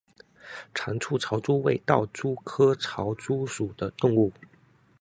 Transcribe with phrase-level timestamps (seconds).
[0.73, 4.33] 长触潮蛛为盗蛛科潮蛛属的动物。